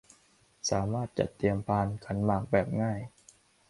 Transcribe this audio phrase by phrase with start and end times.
[0.69, 2.99] สามารถจัดเตรียมพานขันหมากแบบง่าย